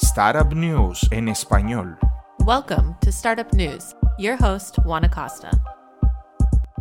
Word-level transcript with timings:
Startup 0.00 0.54
News 0.54 1.08
en 1.10 1.28
español. 1.28 1.98
Welcome 2.46 2.94
to 3.00 3.10
Startup 3.10 3.52
News. 3.52 3.96
Your 4.16 4.36
host, 4.40 4.76
Juan 4.84 5.04
Acosta. 5.04 5.50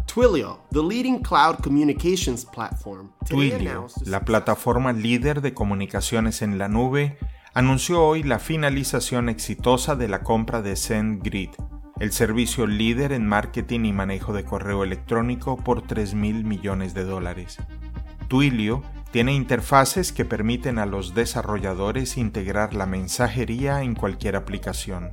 Twilio, 0.06 0.60
the 0.70 0.84
leading 0.84 1.24
cloud 1.24 1.64
communications 1.64 2.46
platform, 2.46 3.12
today 3.26 3.50
Twilio, 3.50 3.88
la 4.06 4.24
plataforma 4.24 4.94
líder 4.94 5.42
de 5.42 5.56
comunicaciones 5.56 6.44
en 6.44 6.60
la 6.60 6.68
nube, 6.68 7.18
anunció 7.56 8.04
hoy 8.06 8.22
la 8.22 8.38
finalización 8.38 9.30
exitosa 9.30 9.96
de 9.96 10.08
la 10.08 10.22
compra 10.22 10.62
de 10.62 10.76
SendGrid, 10.76 11.50
el 12.00 12.12
servicio 12.12 12.68
líder 12.68 13.14
en 13.14 13.28
marketing 13.28 13.86
y 13.86 13.94
manejo 13.94 14.32
de 14.32 14.46
correo 14.46 14.84
electrónico 14.84 15.58
por 15.58 15.82
3 15.82 16.14
mil 16.14 16.44
millones 16.44 16.94
de 16.94 17.04
dólares. 17.04 17.58
Twilio 18.28 18.84
tiene 19.12 19.34
interfaces 19.34 20.12
que 20.12 20.26
permiten 20.26 20.80
a 20.80 20.86
los 20.86 21.14
desarrolladores 21.16 22.18
integrar 22.18 22.74
la 22.74 22.86
mensajería 22.86 23.82
en 23.82 23.96
cualquier 23.96 24.36
aplicación. 24.36 25.12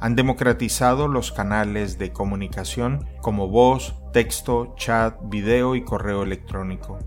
Han 0.00 0.16
democratizado 0.16 1.08
los 1.08 1.32
canales 1.32 1.98
de 1.98 2.12
comunicación 2.12 3.06
como 3.20 3.48
voz, 3.48 3.94
texto, 4.12 4.74
chat, 4.76 5.16
video 5.24 5.74
y 5.74 5.84
correo 5.84 6.22
electrónico. 6.22 6.98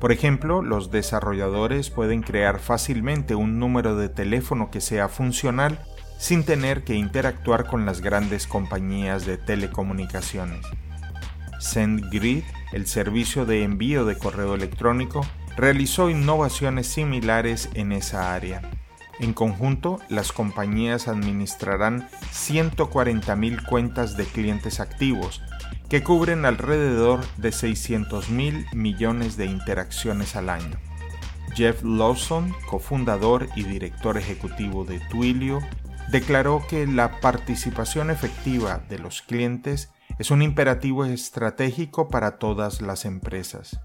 Por 0.00 0.12
ejemplo, 0.12 0.62
los 0.62 0.90
desarrolladores 0.90 1.90
pueden 1.90 2.22
crear 2.22 2.60
fácilmente 2.60 3.34
un 3.34 3.58
número 3.58 3.96
de 3.96 4.08
teléfono 4.08 4.70
que 4.70 4.80
sea 4.80 5.08
funcional 5.08 5.80
sin 6.18 6.44
tener 6.44 6.84
que 6.84 6.94
interactuar 6.94 7.66
con 7.66 7.84
las 7.84 8.00
grandes 8.00 8.46
compañías 8.46 9.26
de 9.26 9.38
telecomunicaciones. 9.38 10.64
SendGrid, 11.60 12.44
el 12.72 12.86
servicio 12.86 13.44
de 13.44 13.64
envío 13.64 14.04
de 14.04 14.16
correo 14.16 14.54
electrónico, 14.54 15.22
realizó 15.58 16.08
innovaciones 16.08 16.86
similares 16.86 17.68
en 17.74 17.90
esa 17.90 18.32
área. 18.32 18.62
En 19.18 19.32
conjunto, 19.34 19.98
las 20.08 20.30
compañías 20.30 21.08
administrarán 21.08 22.08
140.000 22.32 23.66
cuentas 23.66 24.16
de 24.16 24.24
clientes 24.24 24.78
activos, 24.78 25.42
que 25.88 26.04
cubren 26.04 26.44
alrededor 26.44 27.26
de 27.38 27.50
600 27.50 28.30
mil 28.30 28.66
millones 28.72 29.36
de 29.36 29.46
interacciones 29.46 30.36
al 30.36 30.48
año. 30.48 30.78
Jeff 31.56 31.82
Lawson, 31.82 32.54
cofundador 32.70 33.48
y 33.56 33.64
director 33.64 34.16
ejecutivo 34.16 34.84
de 34.84 35.00
Twilio, 35.10 35.58
declaró 36.12 36.62
que 36.70 36.86
la 36.86 37.20
participación 37.20 38.12
efectiva 38.12 38.84
de 38.88 39.00
los 39.00 39.22
clientes 39.22 39.90
es 40.20 40.30
un 40.30 40.42
imperativo 40.42 41.04
estratégico 41.04 42.08
para 42.08 42.38
todas 42.38 42.80
las 42.80 43.04
empresas. 43.04 43.80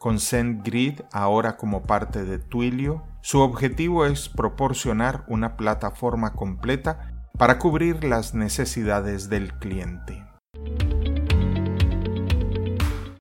Con 0.00 0.18
SendGrid 0.18 1.02
ahora 1.12 1.58
como 1.58 1.82
parte 1.82 2.24
de 2.24 2.38
Twilio, 2.38 3.02
su 3.20 3.40
objetivo 3.40 4.06
es 4.06 4.30
proporcionar 4.30 5.24
una 5.28 5.58
plataforma 5.58 6.32
completa 6.32 7.12
para 7.36 7.58
cubrir 7.58 8.02
las 8.02 8.32
necesidades 8.32 9.28
del 9.28 9.52
cliente. 9.58 10.24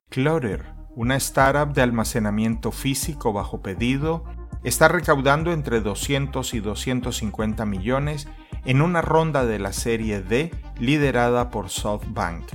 Clutter, 0.07 0.67
una 0.95 1.17
startup 1.17 1.73
de 1.73 1.81
almacenamiento 1.81 2.71
físico 2.71 3.33
bajo 3.33 3.61
pedido, 3.61 4.23
está 4.63 4.87
recaudando 4.87 5.51
entre 5.51 5.81
200 5.81 6.53
y 6.53 6.61
250 6.61 7.65
millones 7.65 8.29
en 8.63 8.81
una 8.81 9.01
ronda 9.01 9.45
de 9.45 9.59
la 9.59 9.73
serie 9.73 10.21
D 10.21 10.49
liderada 10.79 11.49
por 11.49 11.69
SoftBank. 11.69 12.45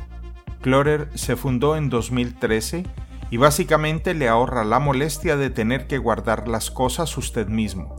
Clutter 0.63 1.11
se 1.13 1.37
fundó 1.37 1.77
en 1.77 1.91
2013 1.91 2.87
y 3.35 3.37
básicamente 3.37 4.15
le 4.15 4.29
ahorra 4.29 4.63
la 4.63 4.79
molestia 4.79 5.37
de 5.37 5.51
tener 5.51 5.89
que 5.89 5.99
guardar 5.99 6.47
las 6.47 6.71
cosas 6.71 7.19
usted 7.19 7.49
mismo. 7.49 7.97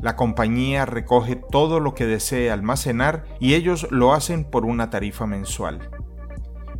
La 0.00 0.14
compañía 0.14 0.86
recoge 0.86 1.34
todo 1.34 1.80
lo 1.80 1.96
que 1.96 2.06
desee 2.06 2.52
almacenar 2.52 3.24
y 3.40 3.54
ellos 3.54 3.88
lo 3.90 4.14
hacen 4.14 4.44
por 4.44 4.64
una 4.64 4.88
tarifa 4.88 5.26
mensual. 5.26 5.90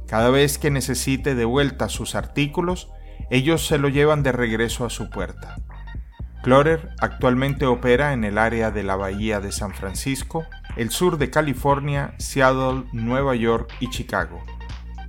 Cada 0.07 0.31
vez 0.31 0.57
que 0.57 0.71
necesite 0.71 1.35
de 1.35 1.47
vuelta 1.47 1.89
sus 1.89 2.15
artículos, 2.15 2.93
ellos 3.29 3.67
se 3.67 3.77
lo 3.77 3.89
llevan 3.89 4.23
de 4.23 4.31
regreso 4.31 4.85
a 4.85 4.91
su 4.91 5.11
puerta. 5.11 5.57
Clutter 6.45 6.91
actualmente 7.01 7.67
opera 7.67 8.13
en 8.13 8.23
el 8.23 8.39
área 8.39 8.71
de 8.71 8.85
la 8.85 8.95
Bahía 8.95 9.41
de 9.41 9.51
San 9.51 9.75
Francisco, 9.75 10.47
el 10.77 10.91
sur 10.91 11.19
de 11.19 11.31
California, 11.31 12.15
Seattle, 12.19 12.85
Nueva 12.93 13.35
York 13.35 13.75
y 13.81 13.91
Chicago. 13.91 14.41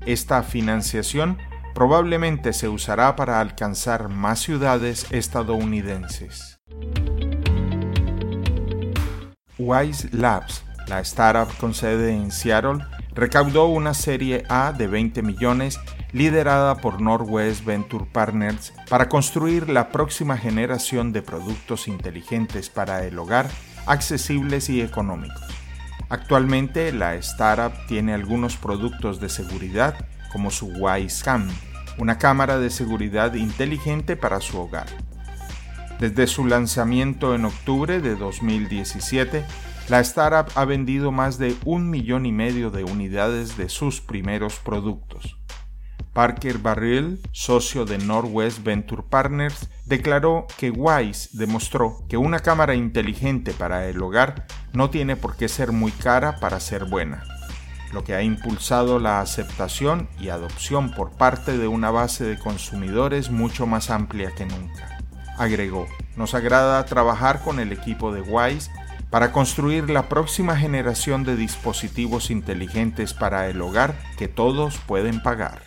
Esta 0.07 0.41
financiación 0.41 1.37
probablemente 1.77 2.53
se 2.53 2.67
usará 2.67 3.15
para 3.15 3.39
alcanzar 3.39 4.09
más 4.09 4.39
ciudades 4.39 5.05
estadounidenses. 5.11 6.59
Wise 9.59 10.09
Labs, 10.11 10.63
la 10.87 11.01
startup 11.01 11.55
con 11.57 11.75
sede 11.75 12.15
en 12.15 12.31
Seattle, 12.31 12.83
recaudó 13.13 13.67
una 13.67 13.93
serie 13.93 14.43
A 14.49 14.73
de 14.73 14.87
20 14.87 15.21
millones 15.21 15.79
liderada 16.13 16.77
por 16.77 16.99
Northwest 16.99 17.63
Venture 17.63 18.05
Partners 18.11 18.73
para 18.89 19.07
construir 19.07 19.69
la 19.69 19.89
próxima 19.89 20.35
generación 20.35 21.13
de 21.13 21.21
productos 21.21 21.87
inteligentes 21.87 22.71
para 22.71 23.03
el 23.03 23.19
hogar, 23.19 23.51
accesibles 23.85 24.67
y 24.71 24.81
económicos. 24.81 25.45
Actualmente 26.09 26.91
la 26.91 27.13
startup 27.17 27.85
tiene 27.87 28.15
algunos 28.15 28.57
productos 28.57 29.19
de 29.19 29.29
seguridad 29.29 29.93
como 30.31 30.51
su 30.51 30.67
Wise 30.67 31.23
Cam, 31.23 31.49
una 31.97 32.17
cámara 32.17 32.59
de 32.59 32.69
seguridad 32.69 33.33
inteligente 33.33 34.15
para 34.15 34.39
su 34.41 34.59
hogar. 34.59 34.87
Desde 35.99 36.27
su 36.27 36.45
lanzamiento 36.45 37.33
en 37.33 37.45
octubre 37.45 38.01
de 38.01 38.15
2017, 38.15 39.43
la 39.89 39.99
startup 40.01 40.51
ha 40.55 40.65
vendido 40.65 41.11
más 41.11 41.37
de 41.37 41.55
un 41.65 41.89
millón 41.89 42.25
y 42.25 42.31
medio 42.31 42.69
de 42.69 42.83
unidades 42.83 43.57
de 43.57 43.69
sus 43.69 44.01
primeros 44.01 44.59
productos. 44.59 45.37
Parker 46.13 46.57
Barril, 46.57 47.21
socio 47.31 47.85
de 47.85 47.97
Northwest 47.99 48.63
Venture 48.63 49.03
Partners, 49.07 49.69
declaró 49.85 50.47
que 50.57 50.71
Wise 50.71 51.29
demostró 51.33 52.03
que 52.09 52.17
una 52.17 52.39
cámara 52.39 52.75
inteligente 52.75 53.53
para 53.53 53.87
el 53.87 54.01
hogar 54.01 54.47
no 54.73 54.89
tiene 54.89 55.15
por 55.15 55.35
qué 55.35 55.47
ser 55.47 55.71
muy 55.71 55.91
cara 55.91 56.39
para 56.39 56.59
ser 56.59 56.85
buena, 56.85 57.23
lo 57.91 58.03
que 58.03 58.15
ha 58.15 58.23
impulsado 58.23 58.99
la 58.99 59.21
aceptación 59.21 60.07
y 60.19 60.29
adopción 60.29 60.91
por 60.91 61.11
parte 61.11 61.57
de 61.57 61.67
una 61.67 61.91
base 61.91 62.25
de 62.25 62.37
consumidores 62.37 63.29
mucho 63.29 63.65
más 63.65 63.89
amplia 63.89 64.31
que 64.35 64.45
nunca. 64.45 64.99
Agregó, 65.37 65.87
nos 66.15 66.33
agrada 66.33 66.83
trabajar 66.85 67.41
con 67.43 67.59
el 67.59 67.71
equipo 67.71 68.11
de 68.11 68.21
Wise 68.21 68.71
para 69.09 69.31
construir 69.31 69.89
la 69.89 70.09
próxima 70.09 70.57
generación 70.57 71.23
de 71.23 71.35
dispositivos 71.35 72.29
inteligentes 72.29 73.13
para 73.13 73.47
el 73.47 73.61
hogar 73.61 73.95
que 74.17 74.27
todos 74.27 74.77
pueden 74.79 75.21
pagar. 75.21 75.61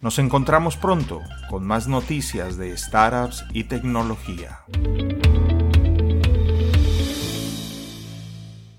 Nos 0.00 0.18
encontramos 0.18 0.76
pronto 0.76 1.20
con 1.50 1.66
más 1.66 1.86
noticias 1.86 2.56
de 2.56 2.74
startups 2.76 3.44
y 3.52 3.64
tecnología. 3.64 4.60